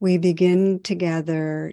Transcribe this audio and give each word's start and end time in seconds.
we 0.00 0.18
begin 0.18 0.80
together 0.82 1.72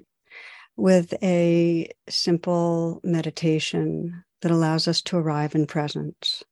with 0.75 1.13
a 1.23 1.89
simple 2.09 2.99
meditation 3.03 4.23
that 4.41 4.51
allows 4.51 4.88
us 4.88 5.01
to 5.01 5.17
arrive 5.17 5.55
in 5.55 5.65
presence. 5.65 6.43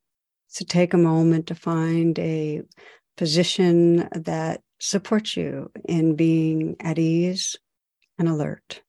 So 0.48 0.66
take 0.66 0.94
a 0.94 0.98
moment 0.98 1.48
to 1.48 1.55
find 1.55 2.18
a 2.20 2.62
position 3.18 4.08
that 4.12 4.62
supports 4.80 5.36
you 5.36 5.72
in 5.86 6.16
being 6.16 6.76
at 6.80 6.99
ease 6.99 7.55
and 8.18 8.30
alert. 8.30 8.82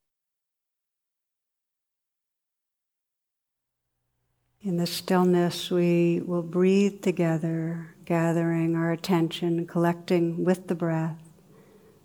In 4.62 4.78
the 4.78 4.86
stillness, 4.86 5.70
we 5.70 6.22
will 6.24 6.42
breathe 6.42 7.02
together, 7.02 7.94
gathering 8.06 8.74
our 8.76 8.92
attention, 8.92 9.66
collecting 9.66 10.42
with 10.42 10.68
the 10.68 10.74
breath. 10.74 11.23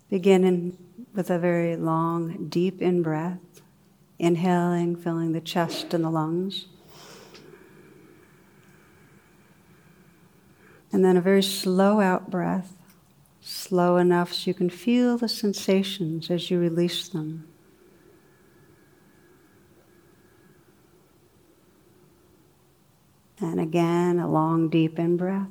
Begin 0.10 0.44
in, 0.44 0.78
with 1.14 1.30
a 1.30 1.38
very 1.38 1.76
long, 1.76 2.48
deep 2.48 2.82
in 2.82 3.04
breath, 3.04 3.62
inhaling, 4.18 4.96
filling 4.96 5.34
the 5.34 5.42
chest 5.42 5.94
and 5.94 6.04
the 6.04 6.10
lungs. 6.10 6.66
And 10.92 11.06
then 11.06 11.16
a 11.16 11.22
very 11.22 11.44
slow 11.44 12.02
out 12.02 12.32
breath, 12.32 12.74
slow 13.42 13.98
enough 13.98 14.34
so 14.34 14.50
you 14.50 14.56
can 14.56 14.70
feel 14.70 15.18
the 15.18 15.30
sensations 15.30 16.32
as 16.32 16.50
you 16.50 16.60
release 16.60 17.08
them. 17.08 17.48
And 23.40 23.60
again, 23.60 24.20
a 24.20 24.30
long, 24.30 24.70
deep 24.70 24.98
in 25.00 25.16
breath. 25.16 25.48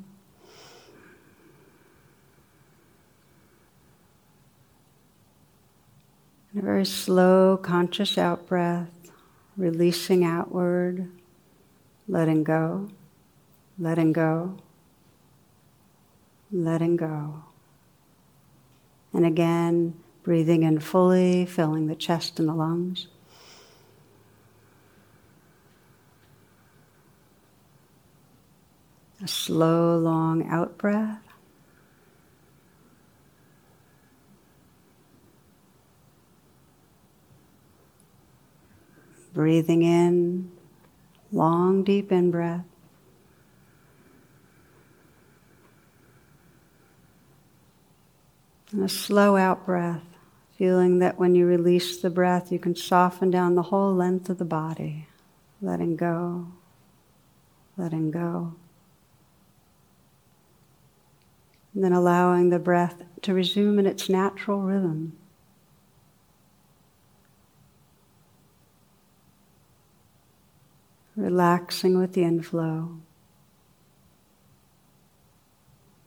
A 6.58 6.62
very 6.62 6.84
slow, 6.84 7.56
conscious 7.56 8.18
out 8.18 8.46
breath, 8.46 8.90
releasing 9.56 10.24
outward, 10.24 11.08
letting 12.08 12.42
go, 12.42 12.88
letting 13.78 14.12
go, 14.12 14.58
letting 16.50 16.96
go. 16.96 17.44
And 19.12 19.24
again, 19.24 19.94
breathing 20.22 20.64
in 20.64 20.80
fully, 20.80 21.46
filling 21.46 21.86
the 21.86 21.94
chest 21.94 22.40
and 22.40 22.48
the 22.48 22.54
lungs. 22.54 23.06
A 29.22 29.28
slow, 29.28 29.96
long 29.96 30.48
out 30.48 30.76
breath. 30.76 31.27
Breathing 39.38 39.82
in, 39.82 40.50
long, 41.30 41.84
deep 41.84 42.10
in 42.10 42.32
breath. 42.32 42.64
And 48.72 48.82
a 48.82 48.88
slow 48.88 49.36
out 49.36 49.64
breath, 49.64 50.02
feeling 50.56 50.98
that 50.98 51.20
when 51.20 51.36
you 51.36 51.46
release 51.46 51.98
the 51.98 52.10
breath, 52.10 52.50
you 52.50 52.58
can 52.58 52.74
soften 52.74 53.30
down 53.30 53.54
the 53.54 53.62
whole 53.62 53.94
length 53.94 54.28
of 54.28 54.38
the 54.38 54.44
body, 54.44 55.06
letting 55.62 55.94
go, 55.94 56.48
letting 57.76 58.10
go. 58.10 58.54
And 61.74 61.84
then 61.84 61.92
allowing 61.92 62.50
the 62.50 62.58
breath 62.58 63.04
to 63.22 63.34
resume 63.34 63.78
in 63.78 63.86
its 63.86 64.08
natural 64.08 64.62
rhythm. 64.62 65.17
Relaxing 71.18 71.98
with 71.98 72.12
the 72.12 72.22
inflow, 72.22 72.96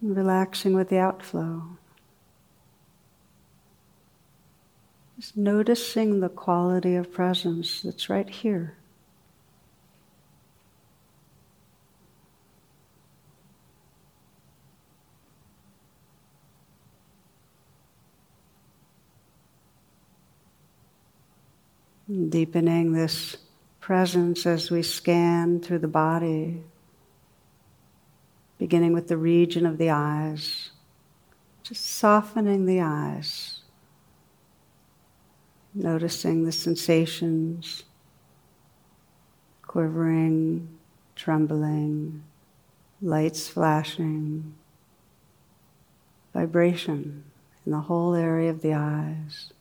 relaxing 0.02 0.74
with 0.74 0.88
the 0.88 0.98
outflow. 0.98 1.64
Just 5.18 5.36
noticing 5.36 6.22
the 6.22 6.30
quality 6.30 6.96
of 6.96 7.12
presence 7.12 7.82
that's 7.82 8.10
right 8.10 8.30
here. 8.30 8.78
Deepening 22.30 22.94
this 22.94 23.38
presence 23.82 24.46
as 24.46 24.72
we 24.72 24.84
scan 24.84 25.60
through 25.60 25.80
the 25.80 25.88
body, 25.88 26.64
beginning 28.58 28.94
with 28.94 29.08
the 29.08 29.18
region 29.18 29.66
of 29.66 29.80
the 29.80 29.90
eyes, 29.90 30.70
just 31.64 31.84
softening 31.84 32.68
the 32.68 32.80
eyes, 32.80 33.62
noticing 35.74 36.44
the 36.44 36.52
sensations, 36.52 37.84
quivering, 39.64 40.68
trembling, 41.16 42.24
lights 43.02 43.48
flashing, 43.48 44.54
vibration 46.34 47.24
in 47.66 47.72
the 47.72 47.80
whole 47.80 48.14
area 48.14 48.50
of 48.50 48.62
the 48.62 48.74
eyes. 48.74 49.52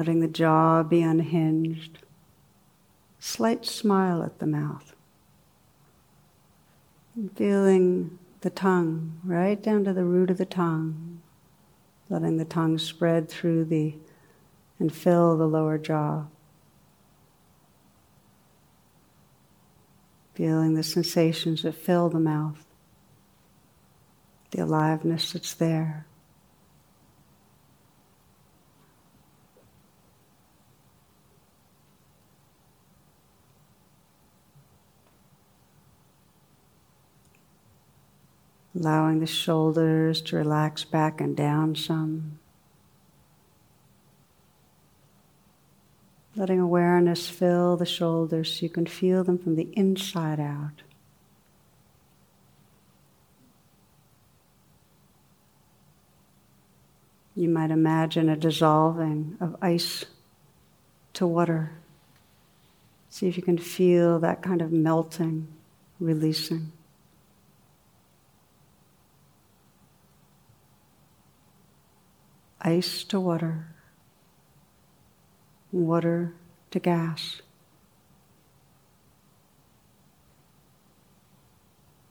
Letting 0.00 0.20
the 0.20 0.28
jaw 0.28 0.82
be 0.82 1.02
unhinged, 1.02 1.98
slight 3.18 3.66
smile 3.66 4.22
at 4.22 4.38
the 4.38 4.46
mouth, 4.46 4.96
and 7.14 7.30
feeling 7.36 8.18
the 8.40 8.48
tongue 8.48 9.20
right 9.22 9.62
down 9.62 9.84
to 9.84 9.92
the 9.92 10.02
root 10.02 10.30
of 10.30 10.38
the 10.38 10.46
tongue, 10.46 11.20
letting 12.08 12.38
the 12.38 12.46
tongue 12.46 12.78
spread 12.78 13.28
through 13.28 13.62
the 13.62 13.94
and 14.78 14.90
fill 14.90 15.36
the 15.36 15.46
lower 15.46 15.76
jaw. 15.76 16.24
Feeling 20.32 20.72
the 20.72 20.82
sensations 20.82 21.60
that 21.60 21.74
fill 21.74 22.08
the 22.08 22.18
mouth, 22.18 22.64
the 24.50 24.62
aliveness 24.62 25.34
that's 25.34 25.52
there. 25.52 26.06
Allowing 38.80 39.20
the 39.20 39.26
shoulders 39.26 40.22
to 40.22 40.36
relax 40.36 40.84
back 40.84 41.20
and 41.20 41.36
down 41.36 41.74
some. 41.74 42.38
Letting 46.34 46.60
awareness 46.60 47.28
fill 47.28 47.76
the 47.76 47.84
shoulders 47.84 48.54
so 48.54 48.62
you 48.62 48.70
can 48.70 48.86
feel 48.86 49.22
them 49.22 49.36
from 49.36 49.56
the 49.56 49.68
inside 49.74 50.40
out. 50.40 50.82
You 57.34 57.50
might 57.50 57.70
imagine 57.70 58.30
a 58.30 58.36
dissolving 58.36 59.36
of 59.40 59.56
ice 59.60 60.06
to 61.14 61.26
water. 61.26 61.72
See 63.10 63.28
if 63.28 63.36
you 63.36 63.42
can 63.42 63.58
feel 63.58 64.18
that 64.20 64.40
kind 64.40 64.62
of 64.62 64.72
melting, 64.72 65.48
releasing. 65.98 66.72
Ice 72.62 73.04
to 73.04 73.18
water, 73.18 73.66
water 75.72 76.34
to 76.70 76.78
gas. 76.78 77.42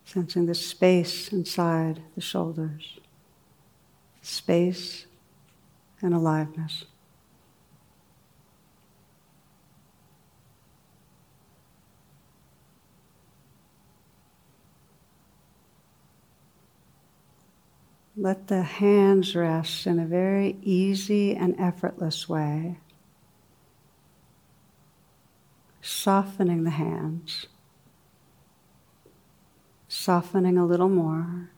Sensing 0.06 0.48
the 0.48 0.56
space 0.56 1.32
inside 1.32 2.02
the 2.16 2.22
shoulders, 2.22 3.00
space 4.22 5.06
and 6.02 6.14
aliveness. 6.14 6.86
Let 18.22 18.48
the 18.48 18.64
hands 18.64 19.34
rest 19.34 19.88
in 19.88 19.98
a 19.98 20.06
very 20.06 20.58
easy 20.62 21.34
and 21.34 21.58
effortless 21.58 22.28
way, 22.28 22.78
softening 25.82 26.66
the 26.66 26.72
hands, 26.72 27.46
softening 29.88 30.58
a 30.58 30.66
little 30.66 30.90
more. 30.90 31.50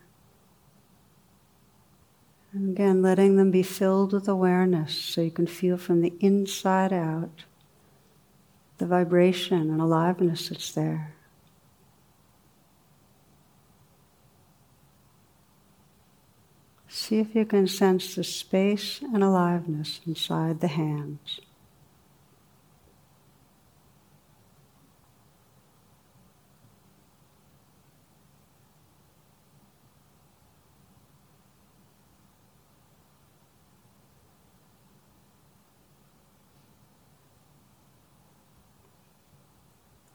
And 2.54 2.70
again, 2.70 3.02
letting 3.02 3.38
them 3.38 3.50
be 3.50 3.64
filled 3.64 4.14
with 4.14 4.28
awareness 4.28 4.94
so 4.94 5.22
you 5.22 5.32
can 5.32 5.48
feel 5.48 5.78
from 5.78 6.02
the 6.02 6.14
inside 6.20 6.94
out 6.94 7.46
the 8.78 8.86
vibration 8.86 9.72
and 9.72 9.82
aliveness 9.82 10.50
that's 10.50 10.72
there. 10.74 11.16
See 16.94 17.20
if 17.20 17.34
you 17.36 17.46
can 17.46 17.68
sense 17.68 18.16
the 18.16 18.24
space 18.24 19.02
and 19.02 19.24
aliveness 19.24 20.02
inside 20.06 20.60
the 20.60 20.68
hands. 20.68 21.40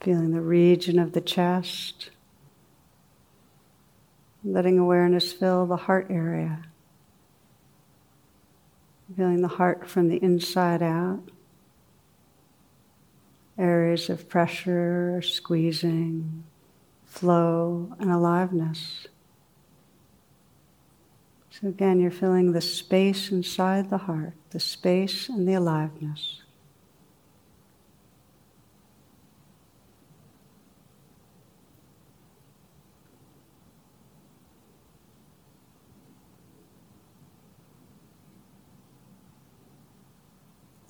Feeling 0.02 0.32
the 0.32 0.42
region 0.42 0.98
of 0.98 1.12
the 1.12 1.22
chest, 1.22 2.10
letting 4.46 4.78
awareness 4.78 5.32
fill 5.32 5.66
the 5.66 5.76
heart 5.76 6.06
area. 6.08 6.62
Feeling 9.16 9.42
the 9.42 9.48
heart 9.48 9.88
from 9.88 10.08
the 10.08 10.22
inside 10.22 10.82
out. 10.82 11.22
Areas 13.58 14.08
of 14.08 14.28
pressure, 14.28 15.20
squeezing, 15.22 16.44
flow, 17.04 17.94
and 17.98 18.10
aliveness. 18.10 19.06
So 21.50 21.68
again, 21.68 22.00
you're 22.00 22.10
feeling 22.10 22.52
the 22.52 22.60
space 22.60 23.30
inside 23.30 23.88
the 23.88 23.98
heart, 23.98 24.34
the 24.50 24.60
space 24.60 25.28
and 25.28 25.48
the 25.48 25.54
aliveness. 25.54 26.42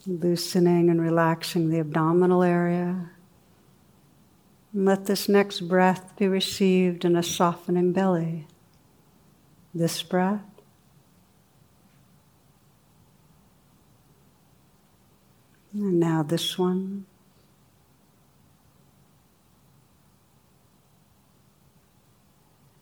Loosening 0.07 0.89
and 0.89 1.01
relaxing 1.01 1.71
the 1.71 1.81
abdominal 1.81 2.43
area. 2.43 3.11
And 4.73 4.85
let 4.85 5.07
this 5.07 5.29
next 5.29 5.63
breath 5.63 6.15
be 6.17 6.29
received 6.29 7.05
in 7.05 7.17
a 7.17 7.23
softening 7.23 7.93
belly. 7.93 8.47
This 9.75 10.03
breath. 10.03 10.43
And 15.73 16.01
now 16.01 16.23
this 16.23 16.59
one. 16.59 17.07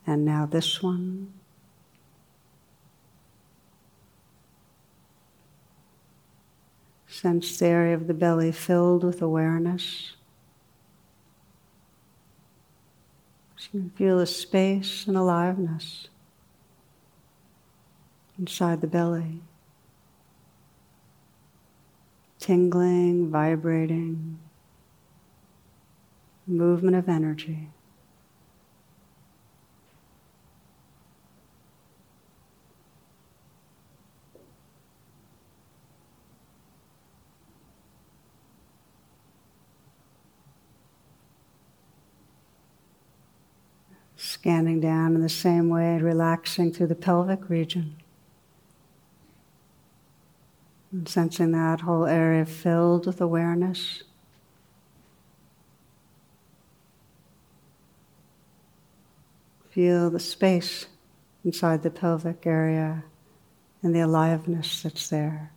And 0.07 0.25
now 0.25 0.47
this 0.47 0.83
one. 0.83 1.33
Sense 7.25 7.57
the 7.57 7.65
area 7.65 7.95
of 7.95 8.07
the 8.07 8.13
belly 8.13 8.53
filled 8.53 9.03
with 9.03 9.23
awareness. 9.23 10.13
So 13.57 13.69
you 13.73 13.81
can 13.81 13.91
feel 13.93 14.19
the 14.19 14.27
space 14.27 15.07
and 15.07 15.17
aliveness 15.17 16.09
inside 18.39 18.83
the 18.83 18.87
belly. 18.87 19.41
Tingling, 22.41 23.31
vibrating, 23.31 24.39
movement 26.47 26.95
of 26.95 27.09
energy. 27.09 27.71
Scanning 44.45 44.79
down 44.79 45.15
in 45.15 45.23
the 45.23 45.29
same 45.31 45.71
way, 45.71 45.97
relaxing 45.97 46.71
through 46.71 46.89
the 46.89 46.95
pelvic 46.95 47.49
region. 47.49 47.97
And 50.93 51.09
sensing 51.09 51.53
that 51.53 51.81
whole 51.81 52.05
area 52.05 52.45
filled 52.45 53.07
with 53.07 53.23
awareness. 53.23 54.03
Feel 59.71 60.11
the 60.11 60.21
space 60.21 60.89
inside 61.43 61.83
the 61.83 61.89
pelvic 61.89 62.47
area 62.47 63.05
and 63.83 63.95
the 63.95 64.01
aliveness 64.01 64.83
that's 64.83 65.09
there. 65.09 65.54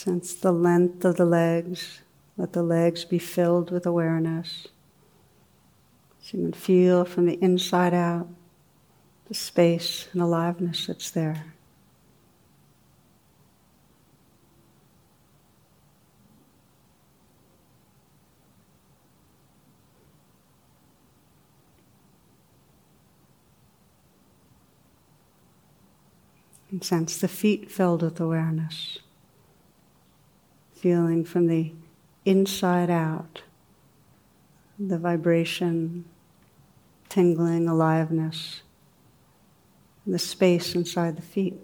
Sense 0.00 0.32
the 0.32 0.50
length 0.50 1.04
of 1.04 1.16
the 1.16 1.26
legs. 1.26 2.00
Let 2.38 2.54
the 2.54 2.62
legs 2.62 3.04
be 3.04 3.18
filled 3.18 3.70
with 3.70 3.84
awareness. 3.84 4.68
So 6.22 6.38
you 6.38 6.44
can 6.44 6.52
feel 6.54 7.04
from 7.04 7.26
the 7.26 7.34
inside 7.42 7.92
out 7.92 8.26
the 9.28 9.34
space 9.34 10.08
and 10.14 10.22
aliveness 10.22 10.86
that's 10.86 11.10
there. 11.10 11.52
And 26.70 26.82
sense 26.82 27.18
the 27.18 27.28
feet 27.28 27.70
filled 27.70 28.00
with 28.00 28.18
awareness 28.18 29.00
feeling 30.80 31.24
from 31.24 31.46
the 31.46 31.72
inside 32.24 32.90
out 32.90 33.42
the 34.78 34.98
vibration, 34.98 36.06
tingling, 37.10 37.68
aliveness, 37.68 38.62
the 40.06 40.18
space 40.18 40.74
inside 40.74 41.16
the 41.16 41.22
feet. 41.22 41.54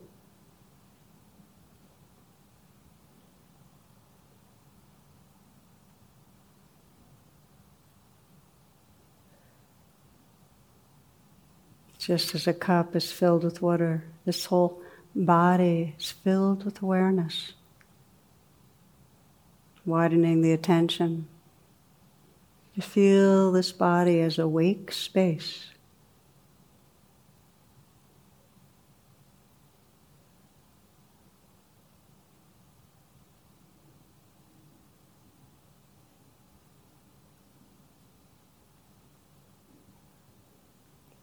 Just 11.99 12.35
as 12.35 12.47
a 12.47 12.53
cup 12.53 12.95
is 12.95 13.11
filled 13.11 13.43
with 13.43 13.63
water, 13.63 14.05
this 14.27 14.45
whole 14.45 14.81
body 15.15 15.95
is 15.99 16.13
filled 16.13 16.65
with 16.65 16.83
awareness 16.83 17.55
widening 19.87 20.43
the 20.43 20.53
attention 20.53 21.29
You 22.77 22.83
feel 22.83 23.53
this 23.53 23.73
body 23.73 24.21
as 24.21 24.39
awake 24.39 24.93
space. 24.93 25.71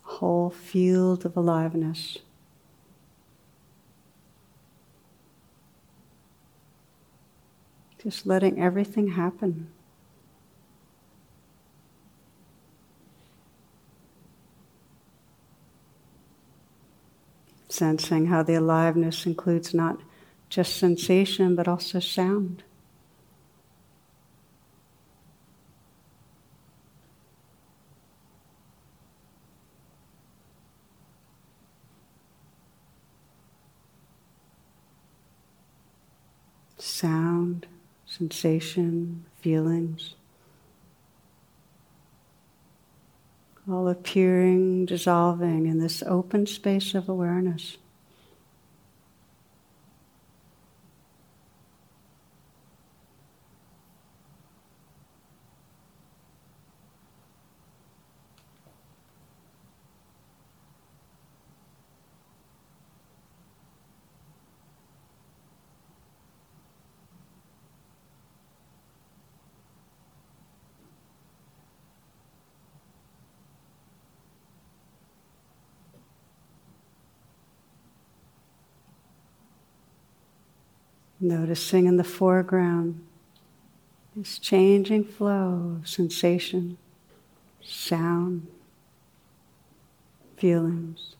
Whole 0.01 0.50
field 0.50 1.24
of 1.24 1.38
aliveness. 1.38 2.17
Just 8.03 8.25
letting 8.25 8.62
everything 8.62 9.12
happen. 9.12 9.69
Sensing 17.69 18.25
how 18.25 18.43
the 18.43 18.55
aliveness 18.55 19.25
includes 19.25 19.74
not 19.74 20.01
just 20.50 20.75
sensation 20.75 21.55
but 21.55 21.67
also 21.67 22.01
sound. 22.01 22.63
Sensation, 38.32 39.25
feelings, 39.42 40.15
all 43.70 43.89
appearing, 43.89 44.86
dissolving 44.86 45.65
in 45.65 45.80
this 45.80 46.01
open 46.03 46.46
space 46.46 46.96
of 46.96 47.10
awareness. 47.10 47.77
Noticing 81.24 81.86
in 81.86 81.96
the 81.96 82.03
foreground 82.03 83.01
this 84.13 84.38
changing 84.38 85.06
flow 85.06 85.77
of 85.80 85.88
sensation, 85.88 86.77
sound, 87.63 88.46
feelings. 90.36 91.15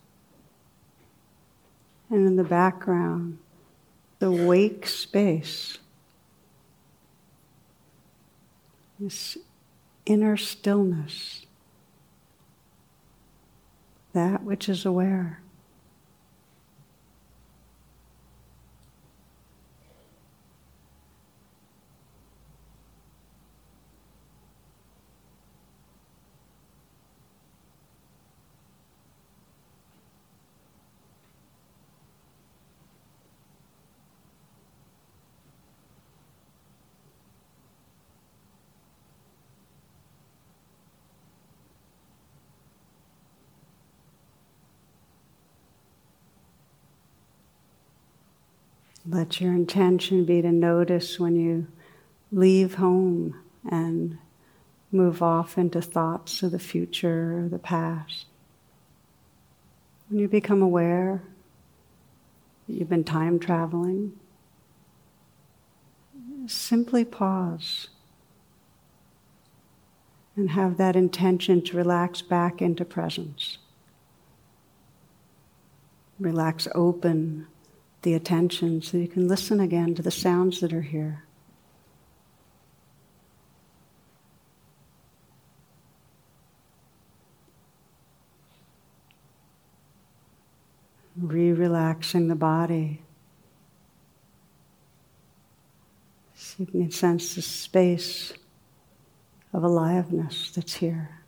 And 2.10 2.28
in 2.28 2.36
the 2.36 2.44
background, 2.44 3.38
the 4.20 4.30
wake 4.30 4.88
space, 4.88 5.78
this 9.00 9.38
inner 10.06 10.36
stillness, 10.36 11.46
that 14.12 14.44
which 14.44 14.68
is 14.68 14.86
aware. 14.86 15.42
Let 49.14 49.40
your 49.40 49.54
intention 49.54 50.26
be 50.26 50.42
to 50.42 50.52
notice 50.52 51.20
when 51.20 51.36
you 51.36 51.68
leave 52.32 52.74
home 52.74 53.40
and 53.70 54.18
move 54.92 55.22
off 55.22 55.56
into 55.56 55.84
thoughts 55.84 56.42
of 56.42 56.52
the 56.52 56.58
future 56.58 57.38
or 57.38 57.48
the 57.48 57.60
past. 57.60 58.26
When 60.10 60.18
you 60.18 60.28
become 60.28 60.64
aware 60.64 61.22
that 62.68 62.74
you've 62.74 62.90
been 62.90 63.04
time 63.04 63.38
traveling, 63.38 64.14
simply 66.48 67.06
pause 67.06 67.90
and 70.36 70.50
have 70.50 70.78
that 70.78 70.96
intention 70.96 71.62
to 71.66 71.78
relax 71.78 72.24
back 72.24 72.64
into 72.64 72.84
presence. 72.84 73.60
Relax 76.20 76.68
open 76.74 77.46
the 78.04 78.14
attention 78.14 78.82
so 78.82 78.98
you 78.98 79.08
can 79.08 79.28
listen 79.28 79.60
again 79.60 79.96
to 79.96 80.02
the 80.02 80.12
sounds 80.12 80.60
that 80.60 80.74
are 80.74 80.82
here. 80.82 81.24
Re 91.16 91.54
relaxing 91.54 92.28
the 92.28 92.36
body. 92.36 93.02
So 96.36 96.56
you 96.60 96.66
can 96.66 96.92
sense 96.92 97.36
the 97.36 97.42
space 97.42 98.34
of 99.54 99.64
aliveness 99.64 100.52
that's 100.52 100.76
here. 100.76 101.23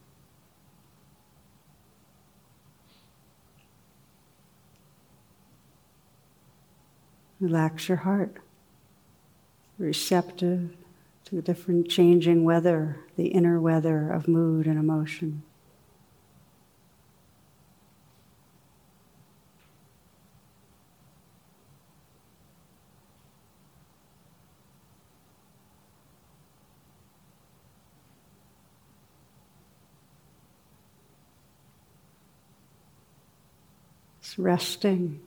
Relax 7.39 7.89
your 7.89 7.97
heart, 7.97 8.37
receptive 9.77 10.75
to 11.25 11.35
the 11.35 11.41
different 11.41 11.89
changing 11.89 12.43
weather, 12.43 12.97
the 13.17 13.27
inner 13.27 13.59
weather 13.59 14.09
of 14.09 14.27
mood 14.27 14.67
and 14.67 14.79
emotion. 14.79 15.43
It's 34.21 34.39
resting 34.39 35.19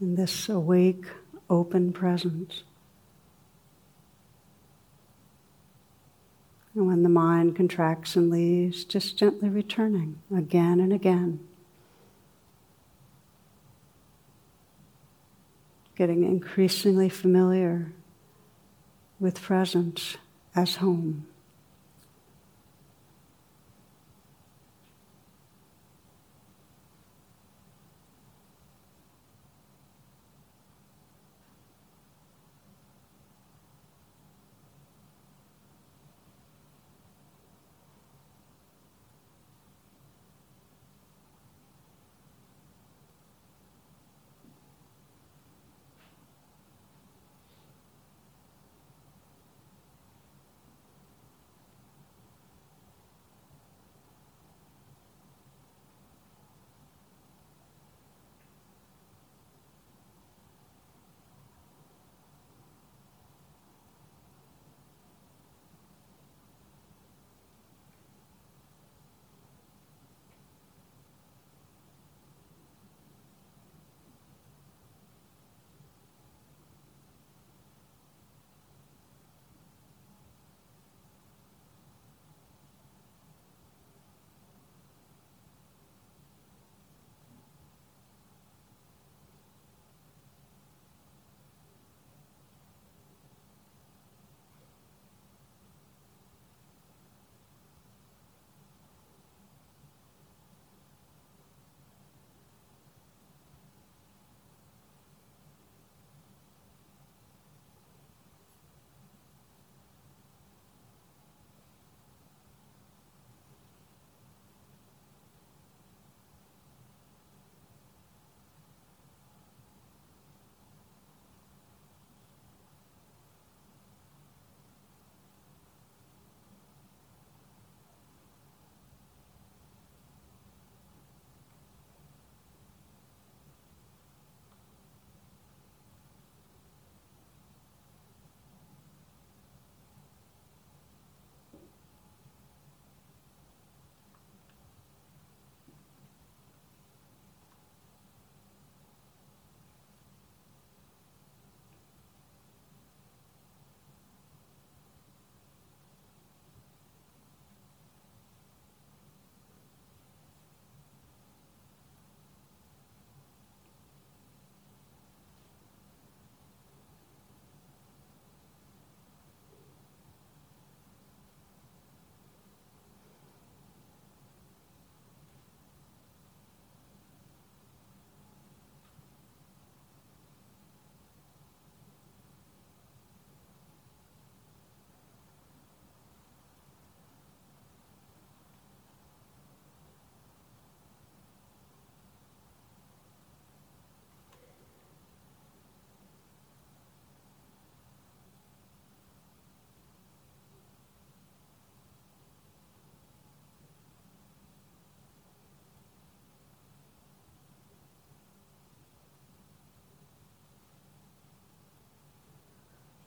in 0.00 0.14
this 0.14 0.48
awake, 0.48 1.06
open 1.50 1.92
presence. 1.92 2.62
And 6.74 6.86
when 6.86 7.02
the 7.02 7.08
mind 7.08 7.56
contracts 7.56 8.14
and 8.14 8.30
leaves, 8.30 8.84
just 8.84 9.18
gently 9.18 9.48
returning 9.48 10.20
again 10.34 10.78
and 10.78 10.92
again. 10.92 11.40
Getting 15.96 16.22
increasingly 16.22 17.08
familiar 17.08 17.92
with 19.18 19.42
presence 19.42 20.16
as 20.54 20.76
home. 20.76 21.26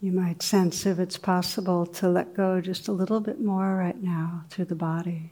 You 0.01 0.11
might 0.11 0.41
sense 0.41 0.87
if 0.87 0.97
it's 0.97 1.17
possible 1.17 1.85
to 1.85 2.09
let 2.09 2.33
go 2.33 2.59
just 2.59 2.87
a 2.87 2.91
little 2.91 3.19
bit 3.19 3.39
more 3.39 3.77
right 3.77 4.01
now 4.01 4.45
through 4.49 4.65
the 4.65 4.75
body. 4.75 5.31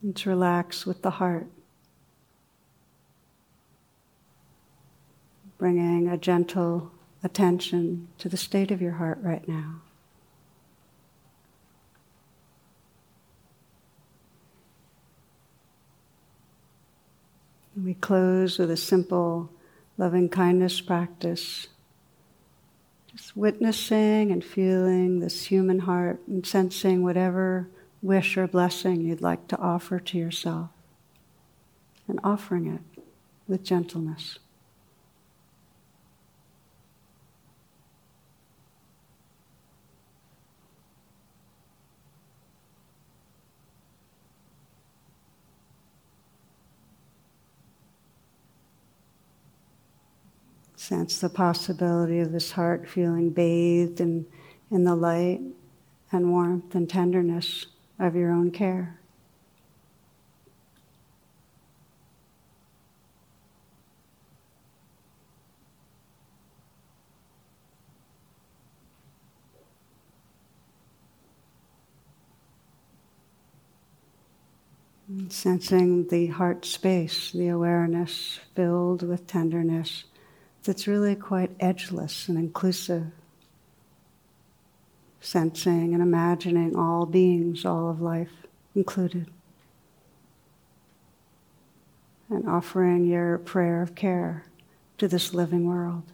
And 0.00 0.14
to 0.14 0.28
relax 0.28 0.86
with 0.86 1.02
the 1.02 1.10
heart. 1.10 1.48
Bringing 5.58 6.08
a 6.08 6.16
gentle 6.16 6.92
attention 7.24 8.08
to 8.18 8.28
the 8.28 8.36
state 8.36 8.70
of 8.70 8.80
your 8.80 8.92
heart 8.92 9.18
right 9.22 9.46
now. 9.48 9.82
We 17.90 17.94
close 17.94 18.56
with 18.56 18.70
a 18.70 18.76
simple 18.76 19.50
loving 19.98 20.28
kindness 20.28 20.80
practice. 20.80 21.66
Just 23.08 23.36
witnessing 23.36 24.30
and 24.30 24.44
feeling 24.44 25.18
this 25.18 25.46
human 25.46 25.80
heart 25.80 26.20
and 26.28 26.46
sensing 26.46 27.02
whatever 27.02 27.68
wish 28.00 28.36
or 28.36 28.46
blessing 28.46 29.00
you'd 29.00 29.20
like 29.20 29.48
to 29.48 29.58
offer 29.58 29.98
to 29.98 30.16
yourself 30.16 30.70
and 32.06 32.20
offering 32.22 32.68
it 32.68 33.02
with 33.48 33.64
gentleness. 33.64 34.38
Sense 50.80 51.18
the 51.18 51.28
possibility 51.28 52.20
of 52.20 52.32
this 52.32 52.52
heart 52.52 52.88
feeling 52.88 53.28
bathed 53.28 54.00
in, 54.00 54.24
in 54.70 54.84
the 54.84 54.96
light 54.96 55.42
and 56.10 56.32
warmth 56.32 56.74
and 56.74 56.88
tenderness 56.88 57.66
of 57.98 58.16
your 58.16 58.32
own 58.32 58.50
care. 58.50 58.98
Sensing 75.28 76.08
the 76.08 76.28
heart 76.28 76.64
space, 76.64 77.32
the 77.32 77.48
awareness 77.48 78.40
filled 78.54 79.06
with 79.06 79.26
tenderness 79.26 80.04
that's 80.62 80.86
really 80.86 81.14
quite 81.14 81.50
edgeless 81.58 82.28
and 82.28 82.38
inclusive. 82.38 83.06
Sensing 85.20 85.92
and 85.92 86.02
imagining 86.02 86.76
all 86.76 87.06
beings, 87.06 87.64
all 87.64 87.90
of 87.90 88.00
life 88.00 88.30
included. 88.74 89.30
And 92.28 92.48
offering 92.48 93.06
your 93.06 93.38
prayer 93.38 93.82
of 93.82 93.94
care 93.94 94.44
to 94.98 95.08
this 95.08 95.34
living 95.34 95.66
world. 95.66 96.04